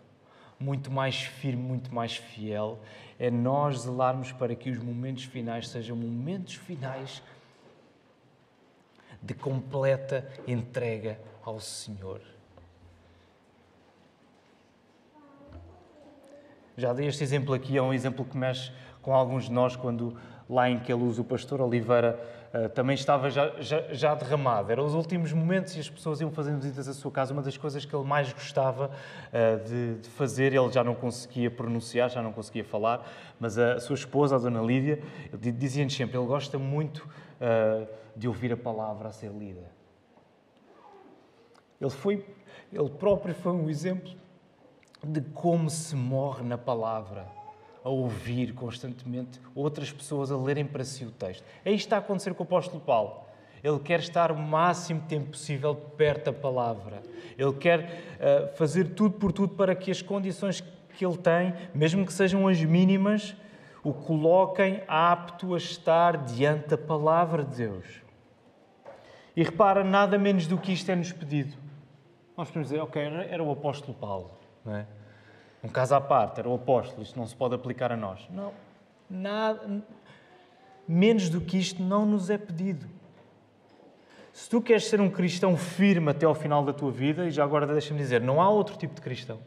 [0.61, 2.79] muito mais firme, muito mais fiel,
[3.19, 7.23] é nós zelarmos para que os momentos finais sejam momentos finais
[9.23, 12.21] de completa entrega ao Senhor.
[16.77, 20.17] Já dei este exemplo aqui, é um exemplo que mexe com alguns de nós quando
[20.49, 22.19] lá em que ele usa o pastor Oliveira
[22.55, 24.71] uh, também estava já, já, já, derramado.
[24.71, 27.33] Eram os últimos momentos e as pessoas iam fazendo visitas à sua casa.
[27.33, 31.51] Uma das coisas que ele mais gostava uh, de, de, fazer, ele já não conseguia
[31.51, 33.07] pronunciar, já não conseguia falar,
[33.39, 37.09] mas a sua esposa, a dona Lídia, dizia-nos sempre, ele gosta muito
[37.41, 37.87] uh,
[38.17, 39.71] de ouvir a palavra a ser lida.
[41.81, 42.27] Ele foi,
[42.73, 44.13] ele próprio foi um exemplo
[45.03, 47.27] de como se morre na palavra,
[47.83, 51.45] a ouvir constantemente outras pessoas a lerem para si o texto.
[51.65, 53.23] É isto que está a acontecer com o apóstolo Paulo.
[53.63, 57.03] Ele quer estar o máximo tempo possível perto da palavra.
[57.37, 60.63] Ele quer uh, fazer tudo por tudo para que as condições
[60.97, 63.35] que ele tem, mesmo que sejam as mínimas,
[63.83, 67.87] o coloquem apto a estar diante da palavra de Deus.
[69.37, 71.57] E repara, nada menos do que isto é-nos pedido.
[72.37, 74.31] Nós podemos dizer, ok, era o apóstolo Paulo.
[74.65, 74.87] Não é?
[75.63, 78.27] Um caso à parte, era o apóstolo, isto não se pode aplicar a nós.
[78.31, 78.53] Não,
[79.09, 79.83] nada,
[80.89, 82.87] menos do que isto não nos é pedido.
[84.33, 87.45] Se tu queres ser um cristão firme até ao final da tua vida, e já
[87.45, 89.39] agora deixa-me dizer, não há outro tipo de cristão.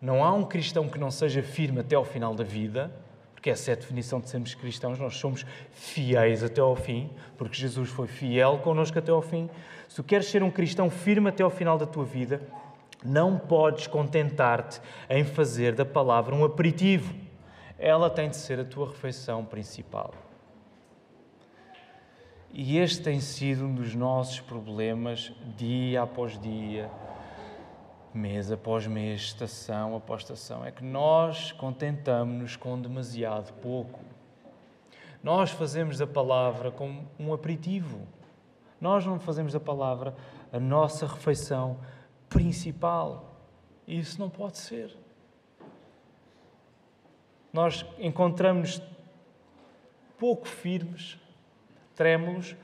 [0.00, 2.92] Não há um cristão que não seja firme até ao final da vida,
[3.34, 7.56] porque essa é a definição de sermos cristãos, nós somos fiéis até ao fim, porque
[7.56, 9.50] Jesus foi fiel connosco até ao fim.
[9.88, 12.40] Se tu queres ser um cristão firme até ao final da tua vida,
[13.04, 17.14] não podes contentar-te em fazer da palavra um aperitivo.
[17.78, 20.14] Ela tem de ser a tua refeição principal.
[22.50, 26.90] E este tem sido um dos nossos problemas dia após dia,
[28.14, 30.64] mês após mês, estação após estação.
[30.64, 34.00] É que nós contentamos-nos com demasiado pouco.
[35.22, 38.06] Nós fazemos da palavra como um aperitivo.
[38.80, 40.14] Nós não fazemos da palavra
[40.52, 42.03] a nossa refeição principal.
[43.86, 44.96] E isso não pode ser.
[47.52, 48.82] Nós encontramos
[50.18, 51.18] pouco firmes
[51.94, 52.56] trémulos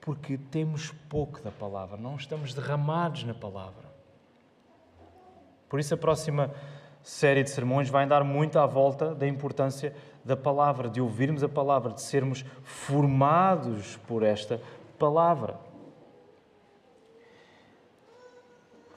[0.00, 3.90] porque temos pouco da palavra, não estamos derramados na palavra.
[5.68, 6.50] Por isso, a próxima
[7.02, 11.48] série de sermões vai dar muito à volta da importância da palavra, de ouvirmos a
[11.48, 14.60] palavra, de sermos formados por esta
[14.98, 15.56] palavra.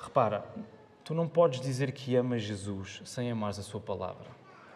[0.06, 0.46] Repara,
[1.04, 4.28] tu não podes dizer que amas Jesus sem amares a Sua palavra.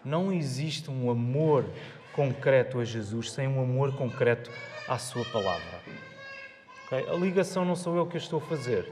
[0.04, 1.66] Não existe um amor
[2.14, 4.50] concreto a Jesus sem um amor concreto
[4.88, 5.82] à Sua palavra.
[6.88, 7.08] Okay?
[7.08, 8.92] A ligação não sou eu que a estou a fazer.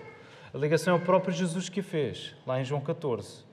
[0.53, 3.43] A ligação é o próprio Jesus que a fez, lá em João 14.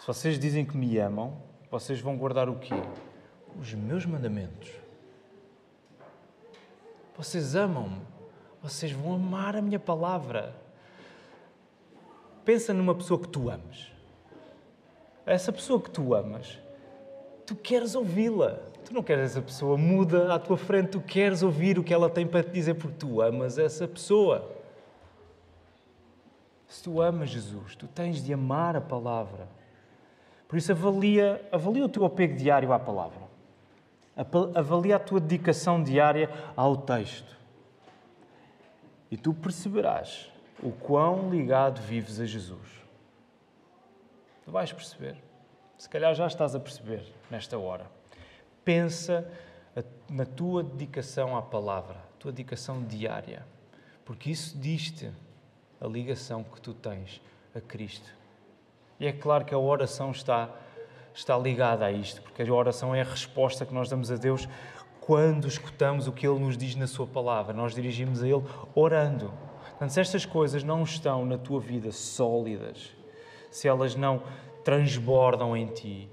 [0.00, 2.74] Se vocês dizem que me amam, vocês vão guardar o quê?
[3.56, 4.70] Os meus mandamentos.
[7.16, 8.02] Vocês amam-me.
[8.60, 10.59] Vocês vão amar a minha palavra.
[12.44, 13.90] Pensa numa pessoa que tu amas.
[15.26, 16.58] Essa pessoa que tu amas,
[17.46, 18.58] tu queres ouvi-la.
[18.84, 22.10] Tu não queres essa pessoa muda à tua frente, tu queres ouvir o que ela
[22.10, 24.50] tem para te dizer porque tu amas essa pessoa.
[26.66, 29.48] Se tu amas Jesus, tu tens de amar a palavra.
[30.48, 33.20] Por isso, avalia, avalia o teu apego diário à palavra.
[34.54, 37.36] Avalia a tua dedicação diária ao texto.
[39.10, 40.30] E tu perceberás
[40.62, 42.68] o quão ligado vives a Jesus.
[44.44, 45.16] Tu vais perceber.
[45.78, 47.86] Se calhar já estás a perceber nesta hora.
[48.64, 49.26] Pensa
[50.08, 53.46] na tua dedicação à palavra, tua dedicação diária,
[54.04, 55.10] porque isso diz-te
[55.80, 57.22] a ligação que tu tens
[57.54, 58.12] a Cristo.
[58.98, 60.50] E é claro que a oração está,
[61.14, 64.46] está ligada a isto, porque a oração é a resposta que nós damos a Deus
[65.00, 67.54] quando escutamos o que Ele nos diz na Sua palavra.
[67.54, 68.44] Nós dirigimos a Ele
[68.74, 69.32] orando.
[69.80, 72.94] Portanto, se estas coisas não estão na tua vida sólidas,
[73.50, 74.22] se elas não
[74.62, 76.06] transbordam em ti,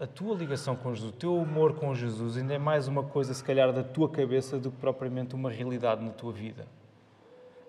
[0.00, 3.34] a tua ligação com Jesus, o teu amor com Jesus ainda é mais uma coisa,
[3.34, 6.66] se calhar, da tua cabeça do que propriamente uma realidade na tua vida.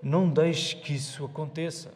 [0.01, 1.91] Não deixes que isso aconteça.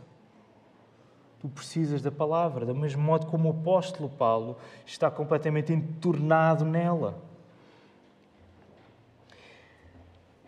[1.40, 7.24] Tu precisas da palavra, do mesmo modo como o apóstolo Paulo está completamente entornado nela.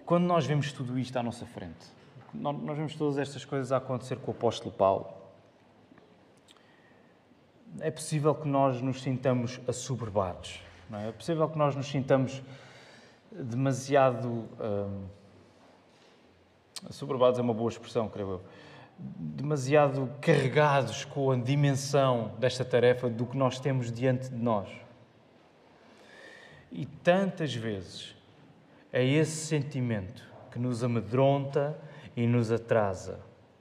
[0.05, 1.95] Quando nós vemos tudo isto à nossa frente,
[2.39, 5.07] nós vemos todas estas coisas a acontecer com o apóstolo Paulo,
[7.79, 11.09] é possível que nós nos sintamos assoberbados, não é?
[11.09, 12.41] é possível que nós nos sintamos
[13.31, 14.27] demasiado.
[14.29, 15.05] Hum,
[16.89, 18.41] assoberbados é uma boa expressão, creio eu
[18.97, 24.69] demasiado carregados com a dimensão desta tarefa do que nós temos diante de nós.
[26.71, 28.15] E tantas vezes
[28.91, 31.77] é esse sentimento que nos amedronta
[32.15, 33.19] e nos atrasa.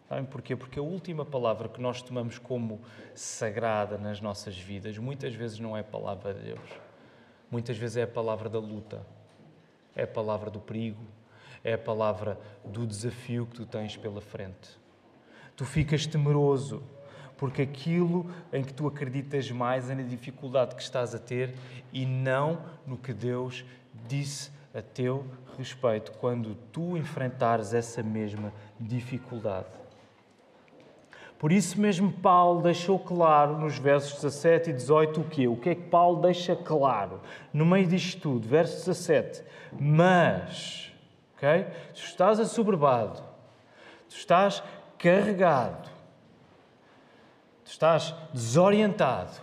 [0.09, 0.55] Sabem porquê?
[0.55, 2.81] Porque a última palavra que nós tomamos como
[3.15, 6.71] sagrada nas nossas vidas muitas vezes não é a palavra de Deus.
[7.51, 9.05] Muitas vezes é a palavra da luta,
[9.95, 11.03] é a palavra do perigo,
[11.63, 14.79] é a palavra do desafio que tu tens pela frente.
[15.57, 16.83] Tu ficas temeroso,
[17.37, 21.55] porque aquilo em que tu acreditas mais é na dificuldade que estás a ter
[21.93, 23.65] e não no que Deus
[24.07, 25.25] disse a teu
[25.57, 29.85] respeito quando tu enfrentares essa mesma dificuldade.
[31.39, 35.47] Por isso mesmo Paulo deixou claro nos versos 17 e 18 o quê?
[35.47, 37.21] O que é que Paulo deixa claro
[37.53, 38.49] no meio disto tudo?
[38.49, 39.45] Verso 17.
[39.79, 40.93] Mas,
[41.37, 41.67] ok?
[41.95, 43.23] Se estás assoberbado,
[44.09, 44.63] tu estás
[44.99, 45.89] carregado,
[47.65, 49.39] tu estás desorientado,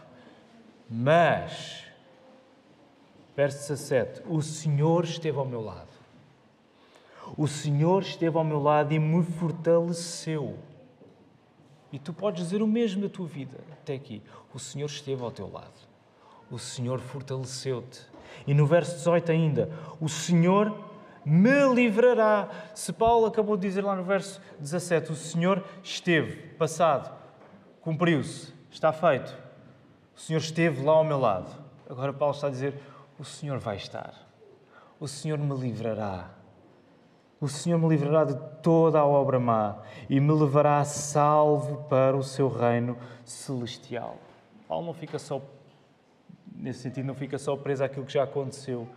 [0.90, 1.86] mas,
[3.36, 5.90] verso 17: O Senhor esteve ao meu lado.
[7.38, 10.58] O Senhor esteve ao meu lado e me fortaleceu.
[11.92, 14.22] E tu podes dizer o mesmo da tua vida até aqui.
[14.54, 15.92] O Senhor esteve ao teu lado.
[16.50, 18.02] O Senhor fortaleceu-te.
[18.48, 20.74] E no verso 18 ainda, o Senhor
[21.24, 22.50] me livrará.
[22.74, 27.12] Se Paulo acabou de dizer lá no verso 17, o Senhor esteve, passado,
[27.82, 29.38] cumpriu-se, está feito.
[30.16, 31.50] O Senhor esteve lá ao meu lado.
[31.90, 32.80] Agora Paulo está a dizer:
[33.22, 34.14] o Senhor vai estar.
[35.00, 36.32] O Senhor me livrará.
[37.40, 39.78] O Senhor me livrará de toda a obra má
[40.10, 44.18] e me levará salvo para o seu reino celestial.
[44.68, 45.42] Paulo não fica só,
[46.54, 48.88] nesse sentido, não fica só preso àquilo que já aconteceu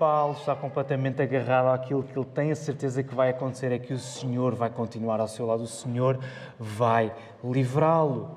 [0.00, 3.92] Paulo está completamente agarrado àquilo que ele tem a certeza que vai acontecer, é que
[3.92, 6.18] o Senhor vai continuar ao seu lado, o Senhor
[6.58, 7.14] vai
[7.44, 8.34] livrá-lo.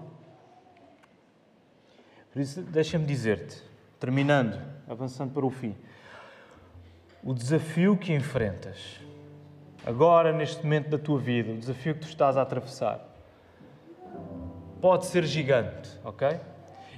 [2.34, 3.64] Por isso, deixa-me dizer-te,
[3.98, 5.76] terminando, avançando para o fim,
[7.24, 9.00] o desafio que enfrentas,
[9.86, 13.00] agora, neste momento da tua vida, o desafio que tu estás a atravessar,
[14.82, 16.40] pode ser gigante, ok?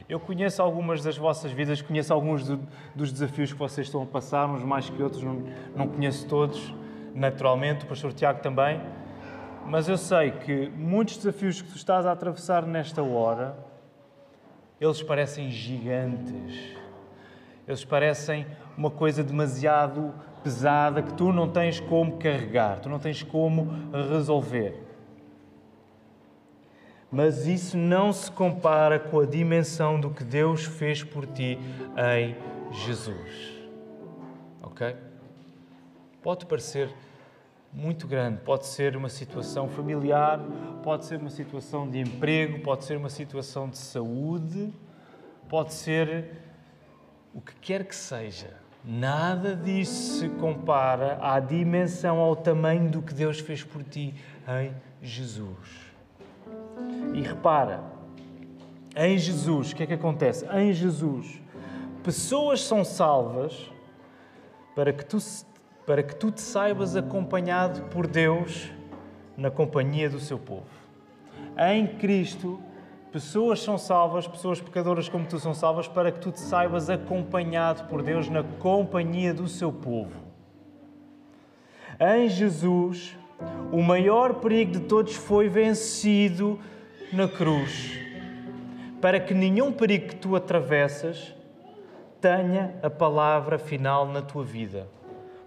[0.07, 2.59] Eu conheço algumas das vossas vidas, conheço alguns do,
[2.95, 5.43] dos desafios que vocês estão a passar, uns mais que outros, não,
[5.75, 6.73] não conheço todos,
[7.13, 8.81] naturalmente, o pastor Tiago também,
[9.65, 13.57] mas eu sei que muitos desafios que tu estás a atravessar nesta hora,
[14.79, 16.75] eles parecem gigantes.
[17.67, 18.45] Eles parecem
[18.77, 20.13] uma coisa demasiado
[20.43, 24.79] pesada que tu não tens como carregar, tu não tens como resolver.
[27.11, 31.57] Mas isso não se compara com a dimensão do que Deus fez por ti
[31.97, 32.35] em
[32.83, 33.53] Jesus.
[34.61, 34.95] Ok?
[36.21, 36.89] Pode parecer
[37.71, 40.39] muito grande, pode ser uma situação familiar,
[40.83, 44.73] pode ser uma situação de emprego, pode ser uma situação de saúde,
[45.49, 46.44] pode ser
[47.35, 48.53] o que quer que seja.
[48.83, 54.15] Nada disso se compara à dimensão, ao tamanho do que Deus fez por ti
[54.47, 55.85] em Jesus.
[57.13, 57.83] E repara,
[58.95, 60.45] em Jesus, o que é que acontece?
[60.53, 61.41] Em Jesus,
[62.03, 63.69] pessoas são salvas
[64.73, 65.17] para que tu,
[65.85, 68.71] para que tu te saibas acompanhado por Deus
[69.35, 70.63] na companhia do seu povo.
[71.57, 72.61] Em Cristo,
[73.15, 77.87] pessoas são salvas, pessoas pecadoras como tu são salvas, para que tu te saibas acompanhado
[77.87, 80.19] por Deus na companhia do seu povo.
[81.97, 83.17] Em Jesus,
[83.71, 86.59] o maior perigo de todos foi vencido
[87.13, 87.97] na cruz,
[88.99, 91.33] para que nenhum perigo que tu atravessas
[92.19, 94.89] tenha a palavra final na tua vida.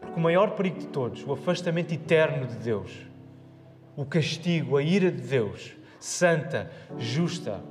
[0.00, 3.06] Porque o maior perigo de todos, o afastamento eterno de Deus,
[3.94, 7.62] o castigo, a ira de Deus, santa, justa,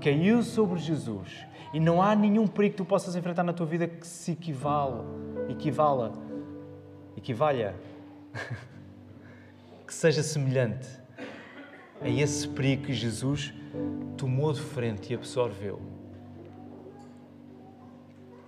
[0.00, 1.46] caiu sobre Jesus.
[1.72, 5.04] E não há nenhum perigo que tu possas enfrentar na tua vida que se equivala,
[5.48, 6.12] equivala,
[7.16, 7.74] equivalha,
[9.86, 10.88] que seja semelhante
[12.00, 13.52] a esse perigo que Jesus
[14.16, 15.95] tomou de frente e absorveu.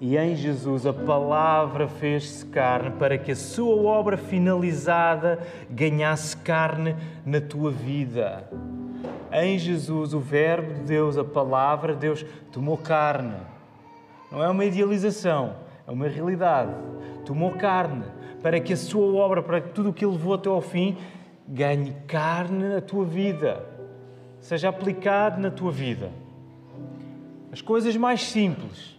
[0.01, 6.95] E em Jesus a palavra fez-se carne para que a sua obra finalizada ganhasse carne
[7.27, 8.49] na tua vida.
[9.33, 13.37] Em Jesus, o Verbo de Deus, a palavra de Deus, tomou carne.
[14.31, 16.73] Não é uma idealização, é uma realidade.
[17.27, 18.05] Tomou carne
[18.43, 20.97] para que a sua obra, para que tudo o que ele levou até ao fim,
[21.47, 23.65] ganhe carne na tua vida,
[24.39, 26.11] seja aplicado na tua vida.
[27.51, 28.98] As coisas mais simples.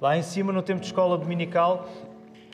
[0.00, 1.88] Lá em cima, no tempo de escola dominical,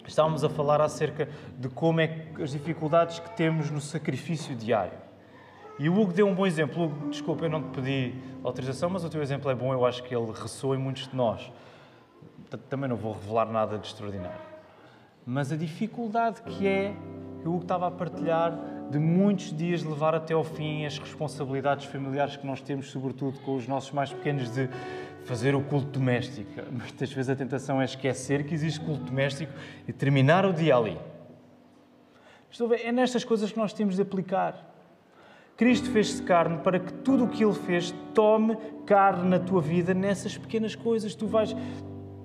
[0.06, 1.28] estávamos a falar acerca
[1.58, 4.98] de como é que as dificuldades que temos no sacrifício diário.
[5.78, 6.84] E o Hugo deu um bom exemplo.
[6.84, 10.02] Hugo, desculpa, eu não te pedi autorização, mas o teu exemplo é bom, eu acho
[10.02, 11.52] que ele ressoa em muitos de nós.
[12.70, 14.40] Também não vou revelar nada de extraordinário.
[15.26, 16.94] Mas a dificuldade que é,
[17.42, 18.56] que o Hugo estava a partilhar,
[18.90, 23.56] de muitos dias levar até ao fim as responsabilidades familiares que nós temos, sobretudo com
[23.56, 24.68] os nossos mais pequenos, de
[25.24, 26.50] fazer o culto doméstico.
[26.70, 29.52] Muitas vezes a tentação é esquecer que existe culto doméstico
[29.88, 30.98] e terminar o dia ali.
[32.50, 34.72] Estou a ver, é nestas coisas que nós temos de aplicar.
[35.56, 38.56] Cristo fez-se carne para que tudo o que Ele fez tome
[38.86, 41.14] carne na tua vida, nessas pequenas coisas.
[41.14, 41.54] Tu vais,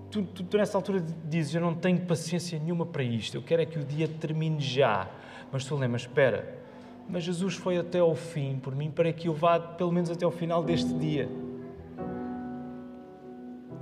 [0.10, 3.62] tu, tu, tu nessa altura dizes: Eu não tenho paciência nenhuma para isto, eu quero
[3.62, 5.08] é que o dia termine já.
[5.52, 6.60] Mas tu lembras, espera,
[7.08, 10.26] mas Jesus foi até ao fim por mim para que eu vá pelo menos até
[10.26, 11.28] ao final deste dia.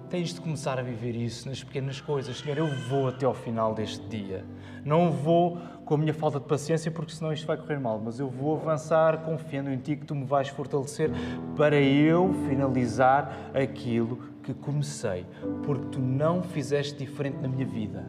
[0.09, 2.37] Tens de começar a viver isso nas pequenas coisas.
[2.37, 4.45] Senhor, eu vou até ao final deste dia.
[4.85, 8.17] Não vou com a minha falta de paciência, porque senão isto vai correr mal, mas
[8.17, 11.11] eu vou avançar confiando em Ti que Tu me vais fortalecer
[11.57, 15.25] para eu finalizar aquilo que comecei.
[15.65, 18.05] Porque Tu não fizeste diferente na minha vida.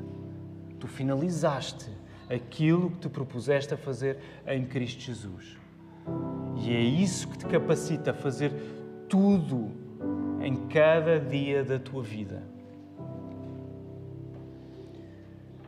[0.78, 1.90] Tu finalizaste
[2.30, 5.58] aquilo que te propuseste a fazer em Cristo Jesus.
[6.58, 8.52] E é isso que te capacita a fazer
[9.08, 9.87] tudo
[10.48, 12.42] em cada dia da tua vida.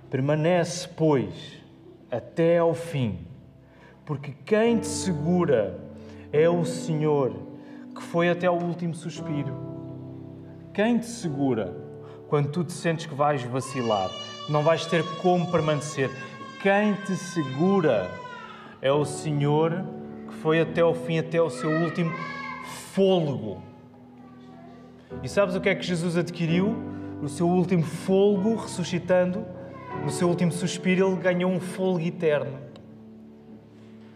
[0.09, 1.63] Permanece, pois,
[2.11, 3.19] até ao fim,
[4.07, 5.79] porque quem te segura
[6.33, 7.31] é o Senhor,
[7.95, 9.55] que foi até o último suspiro.
[10.73, 11.77] Quem te segura
[12.27, 14.11] quando tu te sentes que vais vacilar,
[14.49, 16.09] não vais ter como permanecer,
[16.63, 18.11] quem te segura
[18.81, 19.85] é o Senhor
[20.27, 22.11] que foi até o fim, até o seu último
[22.95, 23.70] fôlego.
[25.23, 26.75] E sabes o que é que Jesus adquiriu?
[27.21, 29.45] No seu último fôlego, ressuscitando,
[30.03, 32.59] no seu último suspiro, ele ganhou um fôlego eterno.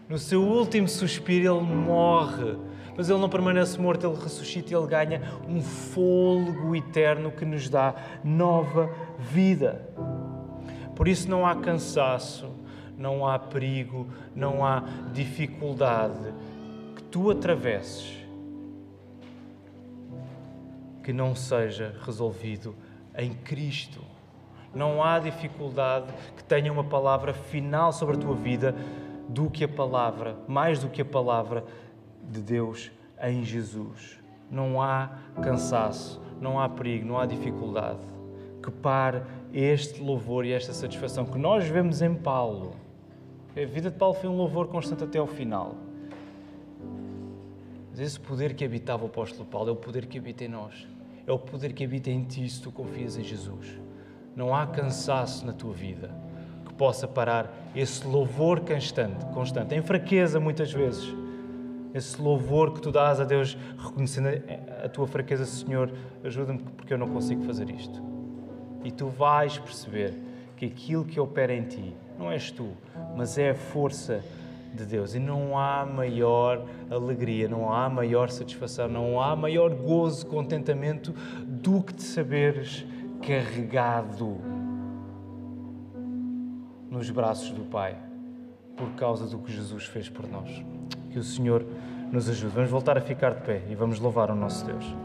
[0.09, 2.57] No seu último suspiro, ele morre,
[2.97, 7.69] mas ele não permanece morto, ele ressuscita e ele ganha um fôlego eterno que nos
[7.69, 7.93] dá
[8.23, 8.89] nova
[9.19, 9.87] vida.
[10.95, 12.49] Por isso não há cansaço,
[12.97, 14.83] não há perigo, não há
[15.13, 16.33] dificuldade
[16.95, 18.24] que tu atravesses
[21.05, 22.75] que não seja resolvido
[23.15, 24.01] em Cristo.
[24.73, 28.75] Não há dificuldade que tenha uma palavra final sobre a tua vida
[29.29, 31.63] do que a palavra, mais do que a palavra
[32.23, 32.91] de Deus
[33.21, 34.19] em Jesus.
[34.49, 38.01] Não há cansaço, não há perigo, não há dificuldade
[38.63, 39.21] que pare
[39.53, 42.71] este louvor e esta satisfação que nós vemos em Paulo.
[43.51, 45.75] A vida de Paulo foi um louvor constante até ao final.
[47.91, 50.94] Mas esse poder que habitava o apóstolo Paulo é o poder que habita em nós.
[51.27, 53.79] É o poder que habita em ti se tu confias em Jesus.
[54.35, 56.13] Não há cansaço na tua vida
[56.65, 61.13] que possa parar esse louvor constante, constante, em fraqueza muitas vezes.
[61.93, 64.27] Esse louvor que tu dás a Deus, reconhecendo
[64.83, 65.91] a tua fraqueza, Senhor,
[66.23, 68.15] ajuda-me porque eu não consigo fazer isto
[68.85, 70.13] e tu vais perceber
[70.55, 72.69] que aquilo que opera em ti não és tu,
[73.17, 74.23] mas é a força
[74.75, 75.15] de Deus.
[75.15, 81.13] E não há maior alegria, não há maior satisfação, não há maior gozo, contentamento
[81.45, 82.85] do que te saberes
[83.21, 84.37] carregado
[86.89, 87.97] nos braços do Pai
[88.75, 90.63] por causa do que Jesus fez por nós.
[91.11, 91.65] Que o Senhor
[92.11, 92.53] nos ajude.
[92.53, 95.04] Vamos voltar a ficar de pé e vamos louvar o nosso Deus.